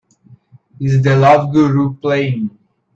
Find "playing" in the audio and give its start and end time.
1.95-2.49